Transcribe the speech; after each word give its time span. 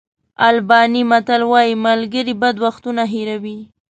آلباني 0.47 1.01
متل 1.11 1.41
وایي 1.51 1.73
ملګري 1.85 2.33
بد 2.41 2.55
وختونه 2.65 3.03
هېروي. 3.13 3.57